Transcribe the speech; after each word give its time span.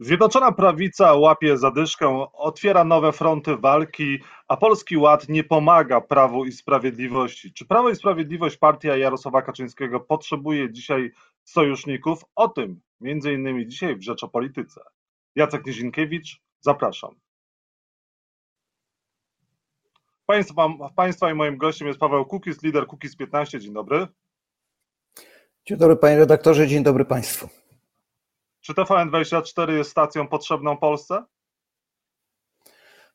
Zjednoczona 0.00 0.52
Prawica 0.52 1.14
łapie 1.14 1.56
zadyszkę, 1.56 2.26
otwiera 2.32 2.84
nowe 2.84 3.12
fronty 3.12 3.56
walki, 3.56 4.18
a 4.48 4.56
Polski 4.56 4.96
Ład 4.96 5.28
nie 5.28 5.44
pomaga 5.44 6.00
Prawu 6.00 6.44
i 6.44 6.52
Sprawiedliwości. 6.52 7.52
Czy 7.52 7.66
Prawo 7.66 7.90
i 7.90 7.96
Sprawiedliwość, 7.96 8.56
partia 8.56 8.96
Jarosława 8.96 9.42
Kaczyńskiego 9.42 10.00
potrzebuje 10.00 10.72
dzisiaj 10.72 11.12
sojuszników? 11.44 12.24
O 12.34 12.48
tym 12.48 12.80
między 13.00 13.32
innymi 13.32 13.66
dzisiaj 13.66 13.96
w 13.96 14.02
Rzeczopolityce. 14.02 14.80
Jacek 15.34 15.66
Nizinkiewicz, 15.66 16.40
zapraszam. 16.60 17.14
Państwa, 20.26 20.68
państwa 20.96 21.30
i 21.30 21.34
moim 21.34 21.56
gościem 21.56 21.88
jest 21.88 22.00
Paweł 22.00 22.24
Kukis, 22.24 22.62
lider 22.62 22.86
Kukis 22.86 23.16
15. 23.16 23.60
Dzień 23.60 23.72
dobry. 23.72 24.06
Dzień 25.66 25.78
dobry 25.78 25.96
panie 25.96 26.18
redaktorze, 26.18 26.68
dzień 26.68 26.82
dobry 26.82 27.04
państwu. 27.04 27.63
Czy 28.64 28.72
TVN24 28.72 29.70
jest 29.70 29.90
stacją 29.90 30.28
potrzebną 30.28 30.76
Polsce? 30.76 31.24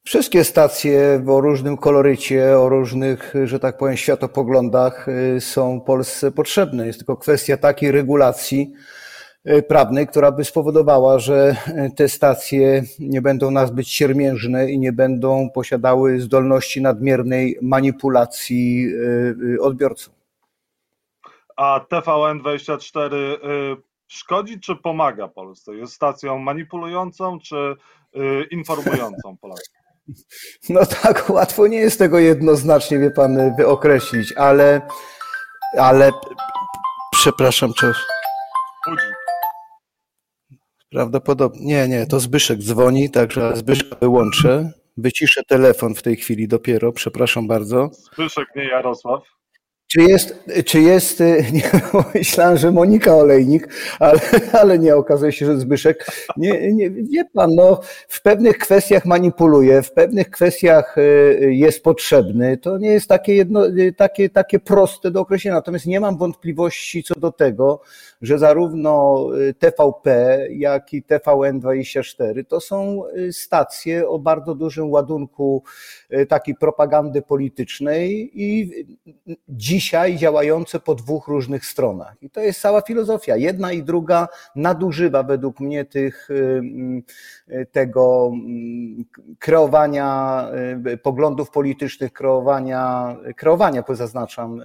Wszystkie 0.03 0.43
stacje 0.43 1.25
o 1.27 1.41
różnym 1.41 1.77
kolorycie, 1.77 2.59
o 2.59 2.69
różnych, 2.69 3.33
że 3.43 3.59
tak 3.59 3.77
powiem, 3.77 3.97
światopoglądach 3.97 5.07
y, 5.07 5.41
są 5.41 5.81
Polsce 5.81 6.31
potrzebne. 6.31 6.87
Jest 6.87 6.99
tylko 6.99 7.17
kwestia 7.17 7.57
takiej 7.57 7.91
regulacji 7.91 8.73
y, 9.49 9.63
prawnej, 9.63 10.07
która 10.07 10.31
by 10.31 10.45
spowodowała, 10.45 11.19
że 11.19 11.55
y, 11.67 11.95
te 11.95 12.09
stacje 12.09 12.83
nie 12.99 13.21
będą 13.21 13.51
nazbyt 13.51 13.87
siermiężne 13.87 14.71
i 14.71 14.79
nie 14.79 14.93
będą 14.93 15.49
posiadały 15.49 16.19
zdolności 16.19 16.81
nadmiernej 16.81 17.57
manipulacji 17.61 18.93
odbiorcą. 19.59 20.11
A 21.55 21.85
TVN24 21.91 23.09
szkodzi 24.09 24.59
czy 24.59 24.75
pomaga 24.75 25.27
Polsce? 25.27 25.75
Jest 25.75 25.93
stacją 25.93 26.39
manipulującą 26.39 27.39
czy 27.39 27.55
y, 28.15 28.43
informującą 28.51 29.37
Polaków? 29.37 29.63
No 30.69 30.85
tak, 30.85 31.29
łatwo 31.29 31.67
nie 31.67 31.77
jest 31.77 31.99
tego 31.99 32.19
jednoznacznie, 32.19 32.99
wie 32.99 33.11
pan, 33.11 33.55
wyokreślić, 33.55 34.33
ale, 34.33 34.81
ale 35.77 36.11
przepraszam, 37.11 37.73
czy... 37.73 37.93
Prawdopodobnie, 40.91 41.65
nie, 41.65 41.87
nie, 41.87 42.07
to 42.07 42.19
Zbyszek 42.19 42.59
dzwoni, 42.59 43.09
także 43.09 43.55
Zbyszek 43.55 43.99
wyłączę. 44.01 44.71
Wyciszę 44.97 45.43
telefon 45.43 45.95
w 45.95 46.01
tej 46.01 46.15
chwili 46.15 46.47
dopiero, 46.47 46.91
przepraszam 46.91 47.47
bardzo. 47.47 47.89
Zbyszek, 48.13 48.47
nie 48.55 48.63
Jarosław. 48.63 49.23
Czy 49.91 50.01
jest, 50.01 50.49
czy 50.65 50.81
jest, 50.81 51.19
nie, 51.53 51.71
myślałem, 52.15 52.57
że 52.57 52.71
Monika 52.71 53.15
Olejnik, 53.15 53.67
ale, 53.99 54.19
ale 54.61 54.79
nie, 54.79 54.95
okazuje 54.95 55.31
się, 55.31 55.45
że 55.45 55.59
Zbyszek. 55.59 56.05
Nie, 56.37 56.73
nie, 56.73 56.91
wie 56.91 57.25
pan, 57.25 57.55
no, 57.55 57.81
w 58.07 58.21
pewnych 58.21 58.57
kwestiach 58.57 59.05
manipuluje, 59.05 59.81
w 59.81 59.91
pewnych 59.91 60.29
kwestiach 60.29 60.97
e, 60.97 61.01
jest 61.53 61.83
potrzebny. 61.83 62.57
To 62.57 62.77
nie 62.77 62.89
jest 62.89 63.07
takie, 63.07 63.35
jedno, 63.35 63.61
takie, 63.97 64.29
takie 64.29 64.59
proste 64.59 65.11
do 65.11 65.21
określenia. 65.21 65.55
Natomiast 65.55 65.85
nie 65.85 65.99
mam 65.99 66.17
wątpliwości 66.17 67.03
co 67.03 67.19
do 67.19 67.31
tego, 67.31 67.81
że 68.21 68.39
zarówno 68.39 69.25
TVP, 69.59 70.37
jak 70.51 70.93
i 70.93 71.03
TVN24 71.03 72.45
to 72.47 72.59
są 72.59 73.03
stacje 73.31 74.07
o 74.07 74.19
bardzo 74.19 74.55
dużym 74.55 74.91
ładunku 74.91 75.63
takiej 76.29 76.55
propagandy 76.55 77.21
politycznej 77.21 78.31
i 78.33 78.71
dziś 79.49 79.78
dzisiaj 79.79 80.17
działające 80.17 80.79
po 80.79 80.95
dwóch 80.95 81.27
różnych 81.27 81.65
stronach. 81.65 82.15
I 82.21 82.29
to 82.29 82.41
jest 82.41 82.61
cała 82.61 82.81
filozofia. 82.81 83.35
Jedna 83.37 83.71
i 83.71 83.83
druga 83.83 84.27
nadużywa 84.55 85.23
według 85.23 85.59
mnie 85.59 85.85
tych, 85.85 86.29
y, 86.29 86.61
y, 87.49 87.65
tego 87.65 88.31
y, 89.29 89.35
kreowania 89.39 90.45
poglądów 91.03 91.51
politycznych, 91.51 92.13
kreowania, 92.13 93.15
kreowania 93.35 93.83
zaznaczam, 93.89 94.61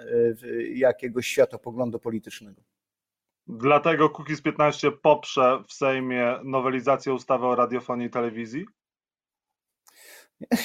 jakiegoś 0.75 1.27
światopoglądu 1.27 1.99
politycznego. 1.99 2.63
Dlatego 3.47 4.11
Kukiz 4.11 4.43
15 4.43 4.93
poprze 4.93 5.63
w 5.69 5.73
Sejmie 5.73 6.35
nowelizację 6.45 7.15
ustawy 7.15 7.47
o 7.47 7.55
radiofonii 7.55 8.07
i 8.07 8.11
telewizji? 8.11 8.67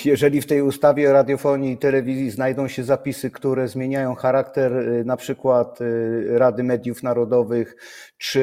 Jeżeli 0.06 0.42
w 0.42 0.46
tej 0.46 0.62
ustawie 0.62 1.10
o 1.10 1.14
radiofonii 1.14 1.72
i 1.72 1.78
telewizji 1.78 2.32
znajdą 2.32 2.68
się 2.68 2.84
zapisy, 2.84 3.32
które 3.32 3.68
zmieniają 3.68 4.16
charakter 4.16 4.74
y, 4.74 5.06
na 5.06 5.18
przykład 5.18 5.82
y, 5.82 6.26
Rady 6.38 6.64
Mediów 6.64 7.04
Narodowych, 7.04 7.76
czy 8.18 8.40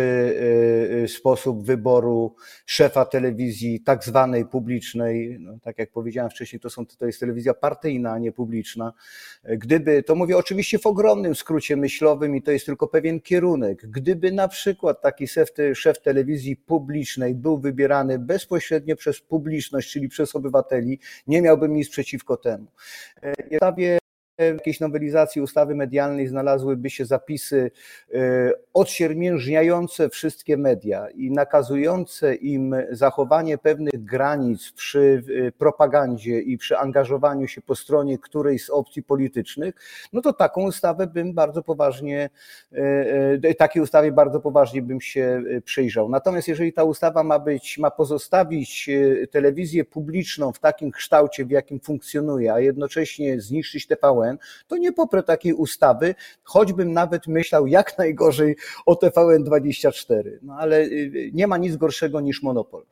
y, 1.04 1.08
sposób 1.08 1.66
wyboru 1.66 2.34
szefa 2.66 3.04
telewizji 3.04 3.80
tak 3.80 4.04
zwanej 4.04 4.44
publicznej, 4.44 5.36
no, 5.40 5.58
tak 5.62 5.78
jak 5.78 5.90
powiedziałem 5.90 6.30
wcześniej, 6.30 6.60
to, 6.60 6.70
są, 6.70 6.86
to 6.86 7.06
jest 7.06 7.20
telewizja 7.20 7.54
partyjna, 7.54 8.12
a 8.12 8.18
nie 8.18 8.32
publiczna. 8.32 8.92
Gdyby, 9.44 10.02
to 10.02 10.14
mówię 10.14 10.36
oczywiście 10.36 10.78
w 10.78 10.86
ogromnym 10.86 11.34
skrócie 11.34 11.76
myślowym 11.76 12.36
i 12.36 12.42
to 12.42 12.50
jest 12.50 12.66
tylko 12.66 12.88
pewien 12.88 13.20
kierunek, 13.20 13.86
gdyby 13.90 14.32
na 14.32 14.48
przykład 14.48 15.02
taki 15.02 15.28
szef, 15.28 15.48
szef 15.74 16.02
telewizji 16.02 16.56
publicznej 16.56 17.34
był 17.34 17.58
wybierany 17.58 18.18
bezpośrednio 18.18 18.96
przez 18.96 19.20
publiczność, 19.20 19.92
czyli 19.92 20.08
przez 20.08 20.36
obywateli, 20.36 21.00
nie 21.26 21.42
miałbym 21.42 21.74
nic 21.74 21.88
przeciwko 21.90 22.36
temu. 22.36 22.66
W 24.38 24.42
jakiejś 24.42 24.80
nowelizacji 24.80 25.42
ustawy 25.42 25.74
medialnej 25.74 26.28
znalazłyby 26.28 26.90
się 26.90 27.04
zapisy 27.04 27.70
e, 28.14 28.18
odsiermiężniające 28.74 30.08
wszystkie 30.08 30.56
media 30.56 31.08
i 31.10 31.30
nakazujące 31.30 32.34
im 32.34 32.76
zachowanie 32.90 33.58
pewnych 33.58 34.04
granic 34.04 34.72
przy 34.72 35.22
e, 35.46 35.52
propagandzie 35.52 36.40
i 36.40 36.58
przy 36.58 36.78
angażowaniu 36.78 37.48
się 37.48 37.62
po 37.62 37.74
stronie 37.74 38.18
którejś 38.18 38.64
z 38.64 38.70
opcji 38.70 39.02
politycznych, 39.02 39.74
no 40.12 40.20
to 40.20 40.32
taką 40.32 40.62
ustawę 40.62 41.06
bym 41.06 41.34
bardzo 41.34 41.62
poważnie, 41.62 42.30
e, 43.42 43.54
takiej 43.54 43.82
ustawie 43.82 44.12
bardzo 44.12 44.40
poważnie 44.40 44.82
bym 44.82 45.00
się 45.00 45.42
przyjrzał. 45.64 46.08
Natomiast 46.08 46.48
jeżeli 46.48 46.72
ta 46.72 46.84
ustawa 46.84 47.22
ma 47.22 47.38
być, 47.38 47.78
ma 47.78 47.90
pozostawić 47.90 48.90
telewizję 49.30 49.84
publiczną 49.84 50.52
w 50.52 50.58
takim 50.58 50.90
kształcie, 50.90 51.44
w 51.44 51.50
jakim 51.50 51.80
funkcjonuje, 51.80 52.52
a 52.52 52.60
jednocześnie 52.60 53.40
zniszczyć 53.40 53.86
TVN, 53.86 54.25
TVN, 54.26 54.38
to 54.66 54.76
nie 54.76 54.92
poprę 54.92 55.22
takiej 55.22 55.52
ustawy, 55.52 56.14
choćbym 56.42 56.92
nawet 56.92 57.26
myślał 57.26 57.66
jak 57.66 57.94
najgorzej 57.98 58.56
o 58.86 58.94
TVN24. 58.94 60.30
No 60.42 60.54
ale 60.58 60.80
y, 60.80 61.30
nie 61.34 61.46
ma 61.46 61.58
nic 61.58 61.76
gorszego 61.76 62.20
niż 62.20 62.42
monopol. 62.42 62.86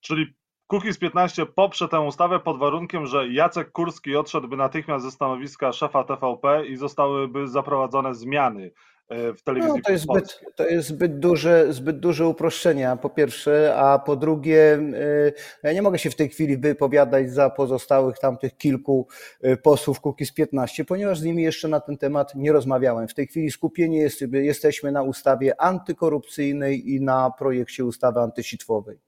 Czyli 0.00 0.34
Kukiz 0.66 0.98
15 0.98 1.46
poprze 1.46 1.88
tę 1.88 2.00
ustawę 2.00 2.40
pod 2.40 2.58
warunkiem, 2.58 3.06
że 3.06 3.28
Jacek 3.28 3.72
Kurski 3.72 4.16
odszedłby 4.16 4.56
natychmiast 4.56 5.04
ze 5.04 5.10
stanowiska 5.10 5.72
szefa 5.72 6.04
TVP 6.04 6.66
i 6.66 6.76
zostałyby 6.76 7.48
zaprowadzone 7.48 8.14
zmiany 8.14 8.70
w 9.10 9.42
telewizji 9.42 9.72
no, 9.76 9.82
to, 9.84 9.92
jest 9.92 10.04
zbyt, 10.04 10.40
to 10.56 10.66
jest 10.66 10.88
zbyt 10.88 11.18
duże, 11.18 11.72
zbyt 11.72 12.00
duże 12.00 12.26
uproszczenia, 12.26 12.96
po 12.96 13.10
pierwsze, 13.10 13.76
a 13.76 13.98
po 13.98 14.16
drugie, 14.16 14.72
e, 14.72 15.32
ja 15.62 15.72
nie 15.72 15.82
mogę 15.82 15.98
się 15.98 16.10
w 16.10 16.16
tej 16.16 16.28
chwili 16.28 16.56
wypowiadać 16.56 17.30
za 17.30 17.50
pozostałych 17.50 18.18
tamtych 18.18 18.56
kilku 18.56 19.06
e, 19.42 19.56
posłów 19.56 20.00
z 20.24 20.32
15, 20.32 20.84
ponieważ 20.84 21.18
z 21.18 21.24
nimi 21.24 21.42
jeszcze 21.42 21.68
na 21.68 21.80
ten 21.80 21.96
temat 21.96 22.34
nie 22.34 22.52
rozmawiałem. 22.52 23.08
W 23.08 23.14
tej 23.14 23.26
chwili 23.26 23.50
skupieni 23.50 23.96
jest, 23.96 24.20
jesteśmy 24.32 24.92
na 24.92 25.02
ustawie 25.02 25.60
antykorupcyjnej 25.60 26.90
i 26.90 27.00
na 27.00 27.30
projekcie 27.38 27.84
ustawy 27.84 28.20
antysitwowej. 28.20 28.98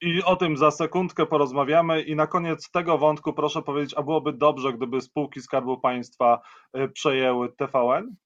I 0.00 0.22
o 0.22 0.36
tym 0.36 0.56
za 0.56 0.70
sekundkę 0.70 1.26
porozmawiamy. 1.26 2.02
I 2.02 2.16
na 2.16 2.26
koniec 2.26 2.70
tego 2.70 2.98
wątku 2.98 3.32
proszę 3.32 3.62
powiedzieć, 3.62 3.94
a 3.96 4.02
byłoby 4.02 4.32
dobrze, 4.32 4.72
gdyby 4.72 5.00
spółki 5.00 5.40
Skarbu 5.40 5.80
Państwa 5.80 6.40
przejęły 6.92 7.52
TVN? 7.52 8.16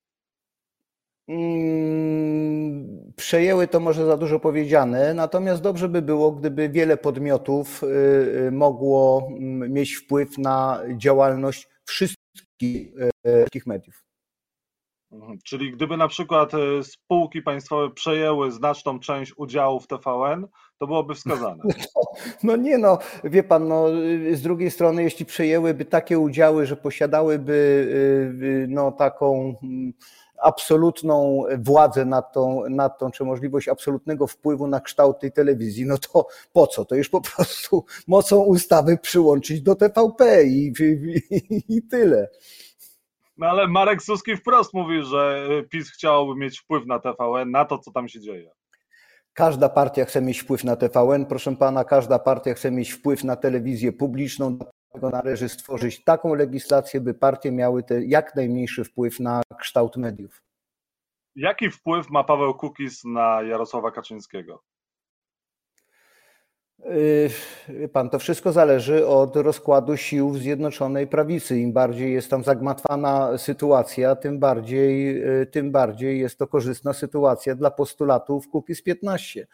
Mm, 1.28 3.12
przejęły 3.16 3.68
to 3.68 3.80
może 3.80 4.06
za 4.06 4.16
dużo 4.16 4.40
powiedziane, 4.40 5.14
natomiast 5.14 5.62
dobrze 5.62 5.88
by 5.88 6.02
było, 6.02 6.32
gdyby 6.32 6.68
wiele 6.68 6.96
podmiotów 6.96 7.82
y, 7.82 7.86
y, 7.86 8.52
mogło 8.52 9.28
mm, 9.30 9.72
mieć 9.72 9.94
wpływ 9.94 10.38
na 10.38 10.80
działalność 10.96 11.68
wszystkich, 11.84 12.88
y, 13.26 13.62
mediów. 13.66 14.04
Mhm. 15.12 15.38
Czyli 15.44 15.72
gdyby 15.72 15.96
na 15.96 16.08
przykład 16.08 16.52
spółki 16.82 17.42
państwowe 17.42 17.90
przejęły 17.94 18.52
znaczną 18.52 19.00
część 19.00 19.32
udziałów 19.36 19.86
TVN, 19.86 20.46
to 20.78 20.86
byłoby 20.86 21.14
wskazane. 21.14 21.62
No, 21.96 22.02
no, 22.42 22.56
nie 22.56 22.78
no, 22.78 22.98
wie 23.24 23.42
pan, 23.42 23.68
no, 23.68 23.86
z 24.32 24.42
drugiej 24.42 24.70
strony, 24.70 25.02
jeśli 25.02 25.26
przejęłyby 25.26 25.84
takie 25.84 26.18
udziały, 26.18 26.66
że 26.66 26.76
posiadałyby 26.76 27.88
no, 28.68 28.92
taką 28.92 29.54
mm, 29.62 29.92
absolutną 30.42 31.44
władzę 31.58 32.04
nad 32.04 32.32
tą, 32.32 32.64
nad 32.70 32.98
tą, 32.98 33.10
czy 33.10 33.24
możliwość 33.24 33.68
absolutnego 33.68 34.26
wpływu 34.26 34.66
na 34.66 34.80
kształt 34.80 35.20
tej 35.20 35.32
telewizji, 35.32 35.86
no 35.86 35.98
to 35.98 36.26
po 36.52 36.66
co? 36.66 36.84
To 36.84 36.94
już 36.94 37.08
po 37.08 37.20
prostu 37.20 37.84
mocą 38.06 38.42
ustawy 38.42 38.98
przyłączyć 38.98 39.62
do 39.62 39.74
TVP 39.74 40.44
i, 40.44 40.72
i, 41.30 41.62
i 41.76 41.82
tyle. 41.82 42.28
No 43.36 43.46
ale 43.46 43.68
Marek 43.68 44.02
Suski 44.02 44.36
wprost 44.36 44.74
mówi, 44.74 45.02
że 45.02 45.48
PiS 45.70 45.90
chciałby 45.90 46.40
mieć 46.40 46.58
wpływ 46.58 46.86
na 46.86 46.98
TVN, 46.98 47.50
na 47.50 47.64
to, 47.64 47.78
co 47.78 47.92
tam 47.92 48.08
się 48.08 48.20
dzieje. 48.20 48.50
Każda 49.32 49.68
partia 49.68 50.04
chce 50.04 50.22
mieć 50.22 50.40
wpływ 50.40 50.64
na 50.64 50.76
TVN, 50.76 51.26
proszę 51.26 51.56
pana, 51.56 51.84
każda 51.84 52.18
partia 52.18 52.54
chce 52.54 52.70
mieć 52.70 52.90
wpływ 52.90 53.24
na 53.24 53.36
telewizję 53.36 53.92
publiczną, 53.92 54.58
należy 55.02 55.48
stworzyć 55.48 56.04
taką 56.04 56.34
legislację, 56.34 57.00
by 57.00 57.14
partie 57.14 57.52
miały 57.52 57.82
te 57.82 58.04
jak 58.04 58.36
najmniejszy 58.36 58.84
wpływ 58.84 59.20
na 59.20 59.42
kształt 59.58 59.96
mediów. 59.96 60.42
Jaki 61.34 61.70
wpływ 61.70 62.10
ma 62.10 62.24
Paweł 62.24 62.54
Kukiz 62.54 63.04
na 63.04 63.42
Jarosława 63.42 63.90
Kaczyńskiego? 63.90 64.62
Yy, 67.68 67.88
pan, 67.88 68.10
to 68.10 68.18
wszystko 68.18 68.52
zależy 68.52 69.06
od 69.06 69.36
rozkładu 69.36 69.96
sił 69.96 70.30
w 70.30 70.38
Zjednoczonej 70.38 71.06
Prawicy. 71.06 71.58
Im 71.58 71.72
bardziej 71.72 72.12
jest 72.12 72.30
tam 72.30 72.44
zagmatwana 72.44 73.38
sytuacja, 73.38 74.16
tym 74.16 74.38
bardziej, 74.38 75.16
yy, 75.16 75.46
tym 75.46 75.72
bardziej 75.72 76.20
jest 76.20 76.38
to 76.38 76.46
korzystna 76.46 76.92
sytuacja 76.92 77.54
dla 77.54 77.70
postulatów 77.70 78.48
Kukiz 78.48 78.82
15, 78.82 79.46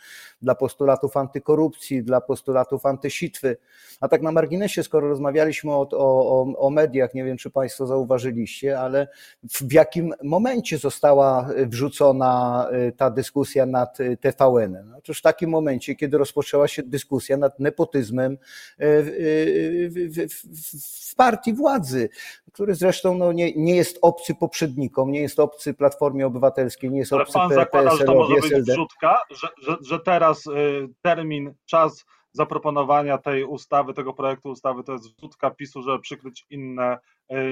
dla 0.42 0.54
postulatów 0.54 1.16
antykorupcji, 1.16 2.02
dla 2.02 2.20
postulatów 2.20 2.86
antysitwy. 2.86 3.56
A 4.00 4.08
tak 4.08 4.22
na 4.22 4.32
marginesie, 4.32 4.82
skoro 4.82 5.08
rozmawialiśmy 5.08 5.72
o, 5.72 5.88
o, 5.92 6.46
o 6.58 6.70
mediach, 6.70 7.14
nie 7.14 7.24
wiem 7.24 7.36
czy 7.36 7.50
Państwo 7.50 7.86
zauważyliście, 7.86 8.80
ale 8.80 9.08
w 9.50 9.72
jakim 9.72 10.14
momencie 10.22 10.78
została 10.78 11.48
wrzucona 11.66 12.66
yy, 12.72 12.92
ta 12.92 13.10
dyskusja 13.10 13.66
nad 13.66 13.98
TVN? 14.20 14.94
Otóż 14.98 15.18
w 15.18 15.22
takim 15.22 15.50
momencie, 15.50 15.94
kiedy 15.94 16.18
rozpoczęła 16.18 16.68
się 16.68 16.82
dyskusja, 16.82 17.07
dyskusja 17.08 17.36
nad 17.36 17.60
nepotyzmem 17.60 18.32
e, 18.32 18.36
w, 18.78 19.92
w, 19.92 21.12
w 21.12 21.14
partii 21.16 21.54
władzy, 21.54 22.08
który 22.52 22.74
zresztą 22.74 23.14
no, 23.14 23.32
nie, 23.32 23.52
nie 23.54 23.76
jest 23.76 23.98
obcy 24.02 24.34
poprzednikom, 24.34 25.10
nie 25.10 25.20
jest 25.20 25.40
obcy 25.40 25.74
Platformie 25.74 26.26
Obywatelskiej, 26.26 26.90
nie 26.90 26.98
jest 26.98 27.12
Ale 27.12 27.22
obcy 27.22 27.32
pan 27.32 27.50
zakłada, 27.50 27.96
że 27.96 28.04
to 28.04 28.14
może 28.14 28.34
być 28.34 28.52
wrzutka, 28.52 29.22
że, 29.30 29.48
że, 29.62 29.76
że 29.80 30.00
teraz 30.00 30.46
y, 30.46 30.88
termin, 31.02 31.54
czas 31.66 32.04
zaproponowania 32.32 33.18
tej 33.18 33.44
ustawy, 33.44 33.94
tego 33.94 34.14
projektu 34.14 34.48
ustawy 34.48 34.84
to 34.84 34.92
jest 34.92 35.16
wrzutka 35.16 35.50
PiSu, 35.50 35.82
żeby 35.82 35.98
przykryć 35.98 36.46
inne 36.50 36.98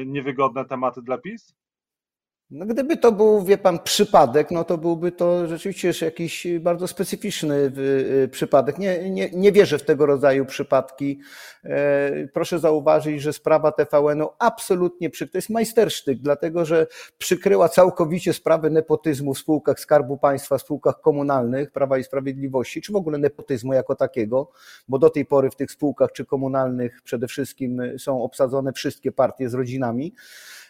niewygodne 0.07 0.65
tematy 0.65 1.03
dla 1.03 1.19
PiS? 1.19 1.55
No 2.51 2.67
gdyby 2.67 2.97
to 2.97 3.13
był, 3.13 3.45
wie 3.45 3.59
pan, 3.59 3.79
przypadek, 3.79 4.51
no 4.51 4.65
to 4.65 4.79
byłby 4.79 5.13
to 5.13 5.47
rzeczywiście 5.47 5.93
jakiś 6.03 6.47
bardzo 6.61 6.89
specyficzny 6.89 7.55
y, 7.55 7.81
y, 8.25 8.29
przypadek. 8.29 8.79
Nie, 8.79 9.11
nie, 9.11 9.31
nie 9.31 9.53
wierzę 9.53 9.79
w 9.79 9.83
tego 9.83 10.07
rodzaju 10.07 10.45
przypadki. 10.45 11.21
E, 11.65 12.29
proszę 12.29 12.59
zauważyć, 12.59 13.23
że 13.23 13.33
sprawa 13.33 13.73
TVN-u 13.73 14.29
absolutnie 14.39 15.11
przy, 15.11 15.29
to 15.29 15.39
jest 15.39 15.51
majstersztyk, 15.51 16.19
dlatego 16.19 16.65
że 16.65 16.87
przykryła 17.19 17.69
całkowicie 17.69 18.33
sprawę 18.33 18.71
nepotyzmu 18.71 19.35
w 19.35 19.39
spółkach 19.39 19.81
Skarbu 19.81 20.19
Państwa, 20.19 20.59
spółkach 20.59 21.01
komunalnych 21.01 21.71
Prawa 21.71 21.99
i 21.99 22.05
Sprawiedliwości, 22.05 22.83
czy 22.83 22.93
w 22.93 22.97
ogóle 22.97 23.19
nepotyzmu 23.19 23.73
jako 23.73 23.95
takiego, 23.95 24.51
bo 24.89 24.99
do 24.99 25.11
tej 25.11 25.25
pory 25.25 25.51
w 25.51 25.57
tych 25.57 25.71
spółkach 25.71 26.13
czy 26.13 26.25
komunalnych 26.25 27.03
przede 27.03 27.29
wszystkim 27.29 27.83
są 27.99 28.23
obsadzone 28.23 28.73
wszystkie 28.73 29.13
partie 29.13 29.49
z 29.49 29.55
rodzinami. 29.55 30.15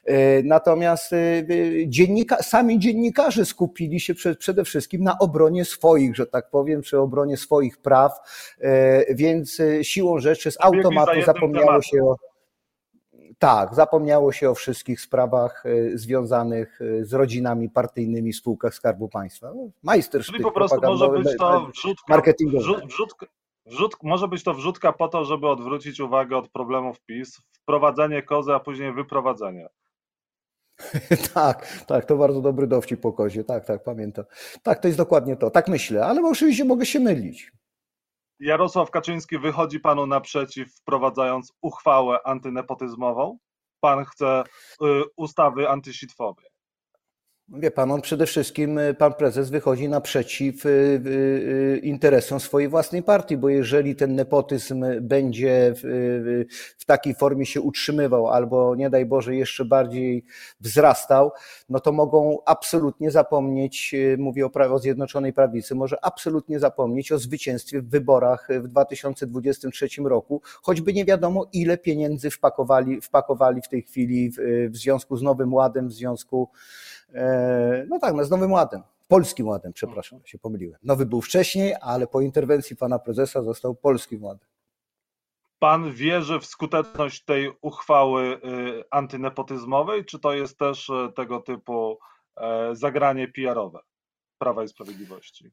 E, 0.06 0.42
natomiast 0.42 1.12
e, 1.12 1.46
dziennika, 1.86 2.36
sami 2.42 2.78
dziennikarze 2.78 3.44
skupili 3.44 4.00
się 4.00 4.14
przede 4.38 4.64
wszystkim 4.64 5.02
na 5.02 5.18
obronie 5.18 5.64
swoich, 5.64 6.16
że 6.16 6.26
tak 6.26 6.50
powiem, 6.50 6.82
czy 6.82 6.98
obronie 6.98 7.36
swoich 7.36 7.78
praw, 7.78 8.12
e, 8.60 9.14
więc 9.14 9.58
siłą 9.82 10.18
rzeczy 10.18 10.50
z 10.50 10.56
automatu 10.60 11.22
zapomniało 11.22 11.82
się 11.82 12.04
o. 12.04 12.16
Tak, 13.38 13.74
zapomniało 13.74 14.32
się 14.32 14.50
o 14.50 14.54
wszystkich 14.54 15.00
sprawach 15.00 15.64
związanych 15.94 16.80
z 17.00 17.12
rodzinami 17.12 17.70
partyjnymi 17.70 18.32
w 18.32 18.36
spółkach 18.36 18.74
Skarbu 18.74 19.08
Państwa. 19.08 19.52
No, 19.54 19.68
majstersztyk 19.82 20.32
Czyli 20.32 20.44
po 20.44 20.52
prostu 20.52 20.80
może 20.82 21.08
być 21.08 21.36
to 21.38 21.66
wrzutka, 21.66 22.22
wrzutka, 22.86 23.26
wrzut, 23.66 23.96
może 24.02 24.28
być 24.28 24.44
to 24.44 24.54
wrzutka 24.54 24.92
po 24.92 25.08
to, 25.08 25.24
żeby 25.24 25.48
odwrócić 25.48 26.00
uwagę 26.00 26.36
od 26.36 26.48
problemów 26.48 27.00
PiS, 27.00 27.40
wprowadzenie 27.52 28.22
kozy, 28.22 28.54
a 28.54 28.60
później 28.60 28.92
wyprowadzenie. 28.92 29.68
tak, 31.34 31.84
tak, 31.86 32.04
to 32.04 32.16
bardzo 32.16 32.40
dobry 32.40 32.66
dowcip 32.66 33.00
po 33.00 33.12
kozie, 33.12 33.44
tak, 33.44 33.64
tak, 33.64 33.84
pamiętam. 33.84 34.24
Tak, 34.62 34.80
to 34.80 34.88
jest 34.88 34.98
dokładnie 34.98 35.36
to, 35.36 35.50
tak 35.50 35.68
myślę, 35.68 36.06
ale 36.06 36.22
oczywiście 36.22 36.64
mogę 36.64 36.86
się 36.86 37.00
mylić. 37.00 37.52
Jarosław 38.40 38.90
Kaczyński 38.90 39.38
wychodzi 39.38 39.80
panu 39.80 40.06
naprzeciw, 40.06 40.74
wprowadzając 40.74 41.52
uchwałę 41.60 42.18
antynepotyzmową. 42.24 43.38
Pan 43.80 44.04
chce 44.04 44.44
y, 44.82 45.04
ustawy 45.16 45.68
antysitwowej. 45.68 46.46
Wie 47.48 47.70
pan, 47.70 47.90
on 47.90 48.00
przede 48.00 48.26
wszystkim, 48.26 48.78
y, 48.78 48.94
pan 48.94 49.14
prezes 49.14 49.50
wychodzi 49.50 49.88
naprzeciw 49.88 50.66
y, 50.66 50.68
y, 50.68 51.80
interesom 51.82 52.40
swojej 52.40 52.68
własnej 52.68 53.02
partii, 53.02 53.36
bo 53.36 53.48
jeżeli 53.48 53.96
ten 53.96 54.14
nepotyzm 54.14 54.84
będzie 55.00 55.74
w, 55.76 56.54
w 56.78 56.84
takiej 56.84 57.14
formie 57.14 57.46
się 57.46 57.60
utrzymywał, 57.60 58.28
albo 58.28 58.74
nie 58.74 58.90
daj 58.90 59.06
Boże 59.06 59.36
jeszcze 59.36 59.64
bardziej 59.64 60.24
wzrastał, 60.60 61.30
no 61.68 61.80
to 61.80 61.92
mogą 61.92 62.38
absolutnie 62.46 63.10
zapomnieć, 63.10 63.94
mówię 64.18 64.46
o, 64.46 64.78
Zjednoczonej 64.78 65.32
Prawicy, 65.32 65.74
może 65.74 66.04
absolutnie 66.04 66.58
zapomnieć 66.58 67.12
o 67.12 67.18
zwycięstwie 67.18 67.82
w 67.82 67.88
wyborach 67.88 68.48
w 68.50 68.68
2023 68.68 69.88
roku, 70.04 70.42
choćby 70.62 70.92
nie 70.92 71.04
wiadomo 71.04 71.46
ile 71.52 71.78
pieniędzy 71.78 72.30
wpakowali, 72.30 73.00
wpakowali 73.00 73.62
w 73.62 73.68
tej 73.68 73.82
chwili 73.82 74.30
w, 74.30 74.36
w 74.70 74.76
związku 74.76 75.16
z 75.16 75.22
Nowym 75.22 75.54
Ładem, 75.54 75.88
w 75.88 75.92
związku 75.92 76.48
no 77.88 77.98
tak, 77.98 78.14
no 78.14 78.24
z 78.24 78.30
Nowym 78.30 78.52
Ładem. 78.52 78.82
Polskim 79.08 79.48
Ładem, 79.48 79.72
przepraszam, 79.72 80.20
się 80.24 80.38
pomyliłem. 80.38 80.80
Nowy 80.82 81.06
był 81.06 81.20
wcześniej, 81.20 81.74
ale 81.80 82.06
po 82.06 82.20
interwencji 82.20 82.76
pana 82.76 82.98
prezesa 82.98 83.42
został 83.42 83.74
Polskim 83.74 84.24
Ładem. 84.24 84.48
Pan 85.58 85.92
wierzy 85.92 86.40
w 86.40 86.46
skuteczność 86.46 87.24
tej 87.24 87.50
uchwały 87.60 88.22
y, 88.24 88.84
antynepotyzmowej, 88.90 90.04
czy 90.04 90.18
to 90.18 90.34
jest 90.34 90.58
też 90.58 90.88
y, 90.88 91.12
tego 91.14 91.40
typu 91.40 91.98
e, 92.36 92.76
zagranie 92.76 93.28
PR-owe 93.28 93.78
Prawa 94.38 94.64
i 94.64 94.68
Sprawiedliwości? 94.68 95.50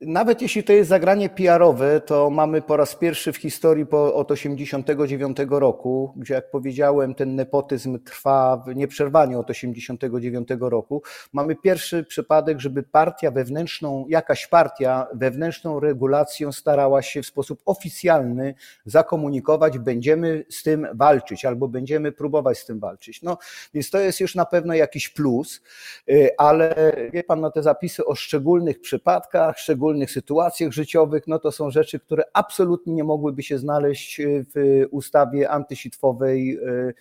Nawet 0.00 0.42
jeśli 0.42 0.64
to 0.64 0.72
jest 0.72 0.88
zagranie 0.88 1.28
PR-owe, 1.28 2.00
to 2.00 2.30
mamy 2.30 2.62
po 2.62 2.76
raz 2.76 2.94
pierwszy 2.94 3.32
w 3.32 3.36
historii 3.36 3.86
po, 3.86 4.14
od 4.14 4.28
1989 4.28 5.36
roku, 5.50 6.12
gdzie 6.16 6.34
jak 6.34 6.50
powiedziałem, 6.50 7.14
ten 7.14 7.34
nepotyzm 7.34 7.98
trwa 7.98 8.64
nieprzerwanie 8.74 9.38
od 9.38 9.46
1989 9.46 10.48
roku. 10.60 11.02
Mamy 11.32 11.56
pierwszy 11.56 12.04
przypadek, 12.04 12.60
żeby 12.60 12.82
partia 12.82 13.30
wewnętrzną, 13.30 14.06
jakaś 14.08 14.46
partia 14.46 15.06
wewnętrzną 15.14 15.80
regulacją 15.80 16.52
starała 16.52 17.02
się 17.02 17.22
w 17.22 17.26
sposób 17.26 17.60
oficjalny 17.64 18.54
zakomunikować, 18.84 19.78
będziemy 19.78 20.44
z 20.50 20.62
tym 20.62 20.86
walczyć 20.94 21.44
albo 21.44 21.68
będziemy 21.68 22.12
próbować 22.12 22.58
z 22.58 22.66
tym 22.66 22.80
walczyć. 22.80 23.22
No, 23.22 23.38
więc 23.74 23.90
to 23.90 24.00
jest 24.00 24.20
już 24.20 24.34
na 24.34 24.44
pewno 24.44 24.74
jakiś 24.74 25.08
plus, 25.08 25.62
y, 26.08 26.30
ale 26.38 26.92
wie 27.12 27.24
pan, 27.24 27.40
no 27.40 27.50
te 27.50 27.62
zapisy 27.62 28.04
o 28.04 28.14
szczególnych 28.14 28.80
przypadkach, 28.80 29.58
szczególnych 29.74 30.10
sytuacjach 30.10 30.72
życiowych, 30.72 31.26
no 31.26 31.38
to 31.38 31.52
są 31.52 31.70
rzeczy, 31.70 32.00
które 32.00 32.24
absolutnie 32.32 32.94
nie 32.94 33.04
mogłyby 33.04 33.42
się 33.42 33.58
znaleźć 33.58 34.20
e, 34.20 34.24
w 34.54 34.84
ustawie 34.90 35.50
antysitwowej. 35.50 36.58
E, 36.66 36.92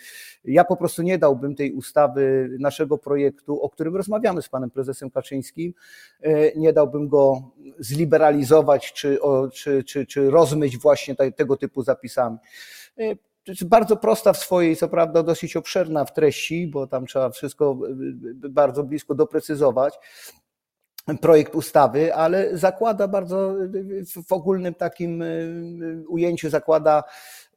ja 0.45 0.63
po 0.63 0.75
prostu 0.75 1.01
nie 1.01 1.17
dałbym 1.17 1.55
tej 1.55 1.73
ustawy, 1.73 2.49
naszego 2.59 2.97
projektu, 2.97 3.61
o 3.61 3.69
którym 3.69 3.95
rozmawiamy 3.95 4.41
z 4.41 4.49
panem 4.49 4.69
prezesem 4.69 5.09
Kaczyńskim, 5.09 5.73
e, 6.21 6.55
nie 6.55 6.73
dałbym 6.73 7.07
go 7.07 7.41
zliberalizować 7.79 8.93
czy, 8.93 9.19
czy, 9.53 9.83
czy, 9.83 10.05
czy 10.05 10.29
rozmyć 10.29 10.77
właśnie 10.77 11.15
tego 11.15 11.57
typu 11.57 11.83
zapisami 11.83 12.37
bardzo 13.65 13.97
prosta 13.97 14.33
w 14.33 14.37
swojej, 14.37 14.75
co 14.75 14.87
prawda 14.87 15.23
dosyć 15.23 15.55
obszerna 15.55 16.05
w 16.05 16.13
treści, 16.13 16.67
bo 16.67 16.87
tam 16.87 17.05
trzeba 17.05 17.29
wszystko 17.29 17.77
bardzo 18.49 18.83
blisko 18.83 19.15
doprecyzować, 19.15 19.99
projekt 21.21 21.55
ustawy, 21.55 22.15
ale 22.15 22.57
zakłada 22.57 23.07
bardzo 23.07 23.55
w 24.27 24.31
ogólnym 24.31 24.73
takim 24.73 25.21
y, 25.21 26.03
ujęciu 26.07 26.49
zakłada, 26.49 27.03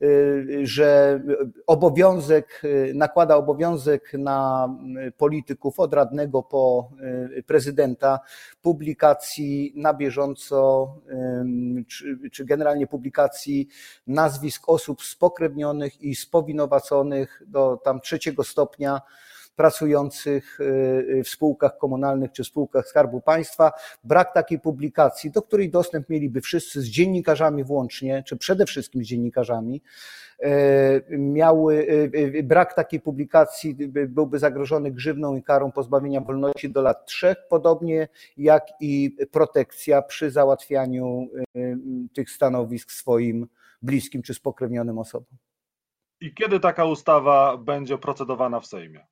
y, 0.03 0.61
że 0.63 1.21
obowiązek, 1.67 2.63
y, 2.65 2.93
nakłada 2.95 3.37
obowiązek 3.37 4.13
na 4.19 4.69
polityków 5.17 5.81
od 5.81 5.95
radnego 5.95 6.43
po 6.43 6.91
prezydenta 7.47 8.21
publikacji 8.63 9.73
na 9.77 9.95
bieżąco, 9.95 10.95
czy, 11.89 12.19
czy 12.33 12.45
generalnie 12.45 12.87
publikacji 12.87 13.69
nazwisk 14.07 14.69
osób 14.69 15.03
spokrewnionych 15.03 16.03
i 16.03 16.15
spowinowaconych 16.15 17.43
do 17.47 17.81
tam 17.85 18.01
trzeciego 18.01 18.45
stopnia 18.45 19.01
pracujących 19.57 20.59
w 21.25 21.29
spółkach 21.29 21.79
komunalnych 21.79 22.33
czy 22.33 22.45
spółkach 22.45 22.89
Skarbu 22.89 23.21
Państwa. 23.21 23.73
Brak 24.05 24.35
takiej 24.35 24.61
publikacji, 24.61 25.31
do 25.31 25.43
której 25.43 25.71
dostęp 25.71 26.09
mieliby 26.09 26.41
wszyscy 26.41 26.81
z 26.81 26.85
dziennikarzami 26.85 27.65
włącznie, 27.65 28.23
czy 28.27 28.37
przede 28.37 28.67
wszystkim 28.67 29.05
z 29.05 29.07
dziennikarzami, 29.07 29.83
miały 31.11 31.87
brak 32.45 32.75
takiej 32.75 33.01
publikacji 33.01 33.75
byłby 34.09 34.39
zagrożony 34.39 34.91
grzywną 34.91 35.37
i 35.37 35.43
karą 35.43 35.73
pozbawienia 35.73 36.21
wolności 36.21 36.71
do 36.71 36.83
lat 36.83 37.07
trzech, 37.07 37.37
podobnie 37.49 38.09
jak 38.37 38.67
i 38.81 39.17
protekcja 39.33 40.03
przy 40.03 40.31
załatwianiu 40.31 41.29
tych 42.15 42.31
stanowisk 42.31 42.91
swoim 42.91 43.47
bliskim 43.83 44.23
czy 44.23 44.35
spokrewnionym 44.35 44.99
osobom. 44.99 45.39
I 46.21 46.35
kiedy 46.35 46.61
taka 46.61 46.85
ustawa 46.85 47.57
będzie 47.57 47.99
procedowana 47.99 48.61
w 48.61 48.67
Sejmie? 48.67 49.07